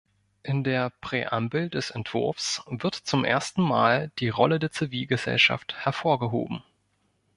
[0.41, 6.63] In der Präambel des Entwurfs wird zum ersten Mal die Rolle der Zivilgesellschaft hervorgehoben.